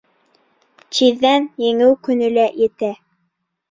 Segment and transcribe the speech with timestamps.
[0.95, 2.95] Тиҙҙән Еңеү көнө лә етә.